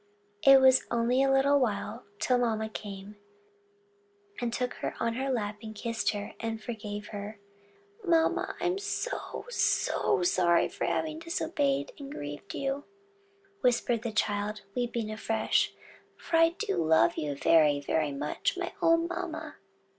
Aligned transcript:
It 0.41 0.59
was 0.59 0.87
only 0.89 1.21
a 1.21 1.31
little 1.31 1.59
while 1.59 2.05
till 2.17 2.39
mamma 2.39 2.69
came, 2.69 3.17
took 4.49 4.73
her 4.81 4.95
on 4.99 5.13
her 5.13 5.29
lap, 5.29 5.61
kissed 5.75 6.15
and 6.15 6.59
forgave 6.59 7.09
her. 7.09 7.37
"Mamma, 8.03 8.55
I'm 8.59 8.79
so, 8.79 9.45
so 9.51 10.23
sorry 10.23 10.69
for 10.69 10.85
having 10.85 11.19
disobeyed 11.19 11.91
and 11.99 12.11
grieved 12.11 12.55
you!" 12.55 12.85
whispered 13.61 14.01
the 14.01 14.11
child, 14.11 14.61
weeping 14.75 15.11
afresh: 15.11 15.71
"for 16.17 16.37
I 16.37 16.49
do 16.57 16.77
love 16.83 17.15
you 17.15 17.35
very, 17.35 17.79
very 17.79 18.11
much, 18.11 18.57
my 18.57 18.73
own 18.81 19.07
mamma." 19.07 19.57